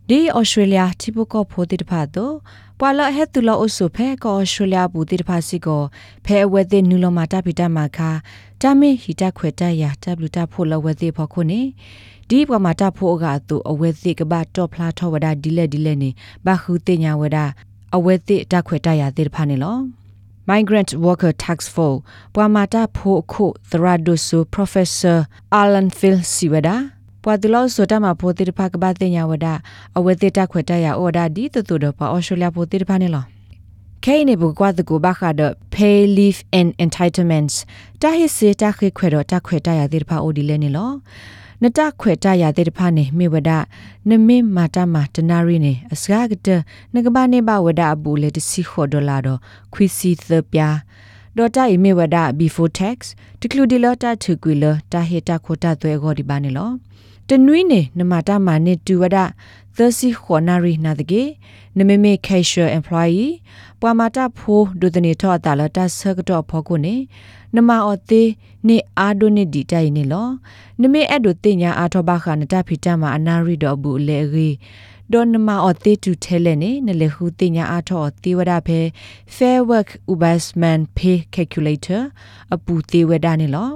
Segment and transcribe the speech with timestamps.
[0.09, 2.35] ဒီဩစတြေးလျတိပကောဖိုတိတဖာတော့
[2.79, 5.81] ပွာလဟက်တူလောအဆုဖဲကောဩစတြေးလျဘူးတိတဖာစီကို
[6.25, 8.11] ဖဲအဝဲတဲ့နူလမာတာပိတမာခာ
[8.61, 11.61] တမင်ဟီတခွေတရတဘလူတာဖိုလဝဲတဲ့ဖို့ခုနေ
[12.29, 16.09] ဒီပမာတာဖိုကတူအဝဲသိကဘာတော့ဖလာထောဝဒဒီလက်ဒီလက်နေ
[16.45, 17.37] ဘာခုတင်ညာဝဒ
[17.95, 19.77] အဝဲသိတခွေတရတဲ့ဖာနေလော
[20.49, 21.99] Migrant Worker Tax Force
[22.35, 25.17] ပွာမာတာဖိုခုသရဒုဆူ Professor
[25.61, 26.77] Alan Phil Siwada
[27.29, 29.47] ပွာတူလောဆိုတမဖိုတိတဖကဘာတင်ညာဝဒ
[29.97, 33.23] အဝဲသိတခွေတရအော်ဒါဒီတူတူတော့ပါအော်စတြေးလျဖိုတိတဖနေလော
[34.03, 35.41] ခဲနေဘကွာတကူဘခါဒ
[35.73, 37.55] pay leave and entitlements
[38.01, 40.91] တာဟိစေတာခေခွေတော့တခွေတရတဲ့ဖာအိုဒီလဲနေလော
[41.61, 43.51] နတခွေတရတဲ့တဖာနေမေဝဒ
[44.09, 46.47] နမေမာတာမာတနာရီနေအစကားကတ
[46.93, 49.39] နကဘာနေဘဝဒအဘူလေတစီခေါ်ဒေါ်လာတော့
[49.73, 50.69] ခွီစီသပြာ
[51.37, 52.97] ဒေါ်တာအီမေဝဒ before tax
[53.41, 56.71] တကလူဒီလတာထုကွေလတာဟေတာခိုတာသွဲခေါ်ဒီပါနေလော
[57.29, 59.17] တနွိနေနမတာမာနေတူဝဒ
[59.77, 61.23] သစီခေါ်နာရီနာတကေ
[61.77, 63.31] နမေမေ casual employee
[63.81, 66.95] ပွာမာတာဖိုးဒုတနေထော့တာလတာဆကတော့ဖောကိုနေ
[67.55, 68.29] နမအော်သေး
[68.67, 70.27] နေအာဒိုနေဒီတိုင်နေလော
[70.81, 74.49] နမေအဲ့ဒိုတင်ညာအာထောဘခနတာဖီတမအနာရီတော့ဘူးလေရီ
[75.11, 78.79] ဒေါ်နမအော်သေးတူထဲလဲနေနလေဟူတင်ညာအာထောသေဝဒဖဲ
[79.35, 82.01] fair work ubasman pay calculator
[82.53, 83.69] အပူသေဝဒနေလော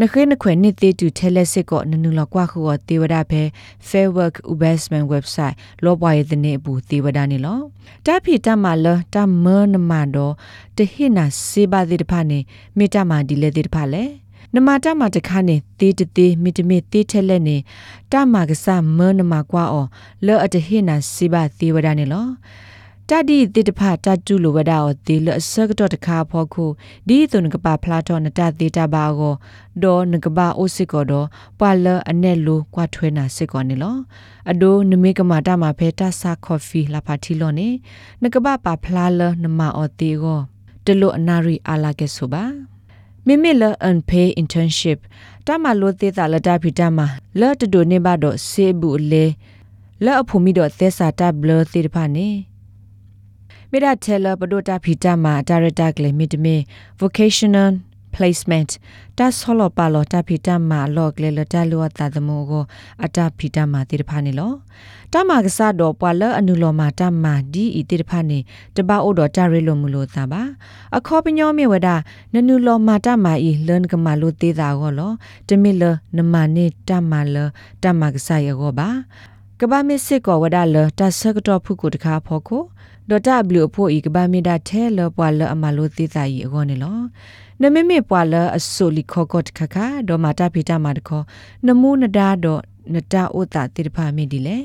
[0.00, 3.42] နခဲနခွေနှစ်သေးတူထဲလက်စစ်ကောနနူလကွာခုောတေဝဒဖဲ
[3.88, 7.60] Fair Work Investment website လောပွားရတဲ့နေဘူးတေဝဒနေလော
[8.06, 10.32] တဖီတမလတမနမတော့
[10.76, 12.38] တဟိနာစေပါသေးတဖာနေ
[12.76, 14.04] မိတမဒီလေသေးတဖာလေ
[14.54, 17.56] နမတမတခါနေတေးတသေးမိတမေတေးထဲလက်နေ
[18.12, 19.86] တမကစမနမကွာအော
[20.26, 22.26] လောအတဟိနာစေပါသေးဝဒနေလော
[23.12, 26.64] တတိတိတဖတတုလိုဝဒါအောတေလဆကတော့တခါဖောခု
[27.08, 29.34] ဒီတုန်ကပါဖလာတော့နတသေးတဘာကို
[29.82, 31.26] ဒေါ်နကပါအိုစစ်ကောတော့
[31.58, 33.96] ပွာလအနဲ့လိုကွာထွဲနာစစ်ကောနေလော
[34.50, 37.68] အဒိုနမေကမာတာမှာဖဲတဆာကော်ဖီလာပါတီလောနေ
[38.22, 40.40] နကပါပါဖလာလနမအောတေကို
[40.84, 42.44] တလို့အနာရီအာလာကဲဆိုပါ
[43.26, 44.98] မိမိလ unpay internship
[45.46, 46.98] တမလို့သေးတာလတာဖီတမ
[47.40, 49.24] လတ်တူနေပါတော့စေဘူးလေ
[50.04, 52.28] လအဖို့မိတော့သက်စာတဘလသေးတဖာနေ
[53.74, 56.60] မေဒါတယ်လာပဒိုတာဖီတာမာဒါရတာကလေမီတမင်
[57.00, 57.70] vocational
[58.14, 58.70] placement
[59.18, 62.64] တာဆောလပါလောတာဖီတာမာလောကလေလတာလောတာသမောကို
[63.04, 64.52] အတာဖီတာမာတိတဖာနေလော
[65.12, 68.38] တာမာကစားတော့ပွာလအနုလောမာတာမာဒီဤတိတဖာနေ
[68.76, 70.42] တပအိုတော်တာရဲလိုမလို့သာပါ
[70.96, 71.88] အခေါ်ပညောမြေဝဒ
[72.34, 75.12] နနုလောမာတာမာဤလန်ကမာလို့သေးတာကောလော
[75.48, 75.82] တမီလ
[76.16, 77.36] နမနေတာမာလ
[77.82, 78.88] တာမာကစားရောပါ
[79.60, 82.62] ကဘာမစ်စစ်ကောဝဒါလတာဆကတော့ဖုကိုတခါဖော်ကို
[83.12, 86.98] ဒေါ်တာဘလူအဖို့ဤကဘာမီဒါထဲလပွာလအမလိုသေးစာဤအကောနေလော
[87.60, 91.22] နမမေပွာလအဆိုလီခောကော့ခခါဒေါ်မာတာဖီတာမာတခော
[91.66, 92.62] နမူနဒါဒေါ်
[92.94, 94.58] နတာဥတာတိတဖာမီဒီလေ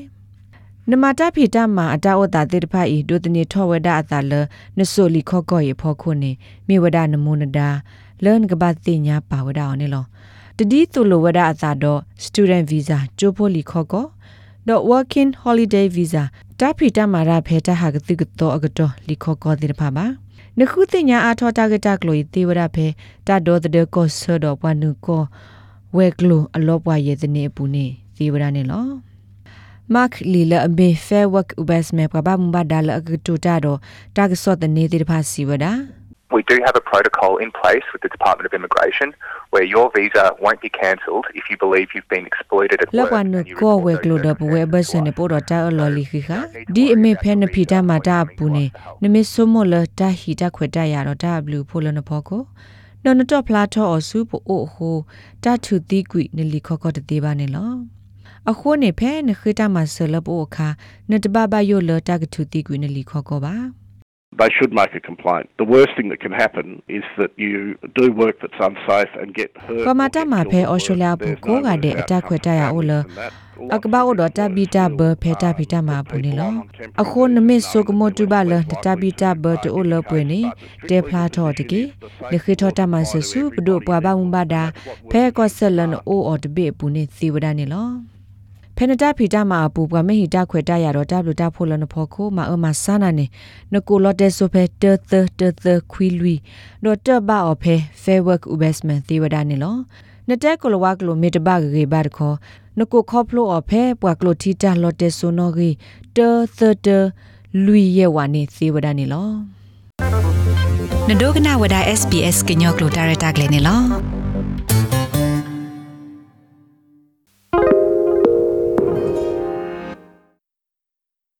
[0.90, 4.32] နမတာဖီတာမာအတာဥတာတိတဖာဤဒုတနေထောဝဒအတာလ
[4.78, 6.30] နဆိုလီခောကော့ရဖောခုနေ
[6.68, 7.68] မိဝဒနမူနဒါ
[8.24, 10.04] လန်ကဘာတိညာပါဝဒအောင်နေလော
[10.56, 14.06] တတိတူလိုဝဒအတာတော့ student visa ကျိုးဖိုလီခောကော
[14.68, 16.24] the working holiday visa
[16.60, 20.06] တာဖီတမာရဖေတာဟာကတိကတော့အကတော့လီခောကောတိဖာပါ
[20.58, 22.86] နခုတင်ညာအာထောတာကတကလိုတေဝရဖေ
[23.26, 25.22] တာဒေါ်တဲ့ကောဆဒပနုကော
[25.96, 27.86] ဝဲကလိုအလောပွားရဲ့တဲ့နေပူနေ
[28.16, 28.86] တေဝရနေလော
[29.94, 32.44] မတ်လီလာဘေဖဲဝက်ဥဘတ်မေပဘာမ
[36.38, 39.08] ဘာဒါလအကတူတာတော့တာကဆော့တဲ့နေတဲ့ဖာစီဝဒါ We do have a protocol in place with the Department of Immigration
[39.52, 43.10] where your visa won't be cancelled if you believe you've been exploited at work.
[43.10, 43.26] Lawan
[43.60, 46.38] ko we klo da we ba se ne po do ta lo li khi kha
[46.76, 48.64] di ame phe na phi ta ma ta pu ne
[49.00, 51.76] ne me so mo la ta hi ta khwe ta ya do ta blu pho
[51.84, 52.38] lo na pho ko
[53.04, 54.90] no no to phla tho o su po o ho
[55.44, 57.66] ta thu ti kwi ne li kho ko te ba ne lo
[58.50, 60.68] အခုနေဖဲနခိတမဆလပိုခါ
[61.10, 63.54] နတဘဘယိုလတာကထုတိကွေနလီခောကောပါ
[64.36, 65.48] they should make a complaint.
[65.58, 69.50] The worst thing that can happen is that you do work that's unsafe and get
[69.56, 69.86] hurt.
[69.86, 73.00] Kamata ma phe Australia bu ko ga de attack khweta ya o lo
[73.74, 76.52] အကဘာအိုဒတာဘီတာဘဖေတာဘီတာမာပူနေလော
[77.02, 78.52] အခုနမစ်ဆိုကမတူဘလ
[78.84, 80.40] တာဘီတာဘတိုလပွေနေ
[80.88, 81.82] တေဖလာထောတကေ
[82.30, 84.64] လခိထောတာမဆဆူပဒိုပွားဘာမဘာဒါ
[85.10, 87.88] ဖဲကောဆလန်အိုအော်တဘေပူနေသီဝဒနေလော
[88.80, 93.26] ဖနတာဖီတာမှာပူပွားမဟီတာခွေတာရတော့တပ်လူတာဖိုလနဖောခိုမအမဆာနာနေ
[93.72, 96.34] နကိုလော့တဲဆိုဖဲတသတသခွီလူ
[96.84, 99.76] တော့တဘအော်ဖဲ fair work investment သေဝဒနေလော
[100.28, 102.32] နနတဲကလဝကလိုမီတဘဂရေဘတ်ခော
[102.78, 105.70] နကိုခေါဖလိုအဖဲပွာကလိုတီတာလော်တေဆိုနိုဂီ
[106.16, 106.28] တေ
[106.58, 106.88] သတ
[107.64, 109.28] လူရဲ့ဝါနေသေဝဒနေလော
[111.08, 114.07] နဒိုကနာဝဒ SPS ကညောကလိုတာရတာကလေးနေလော